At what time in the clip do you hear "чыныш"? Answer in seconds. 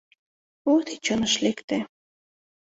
1.05-1.33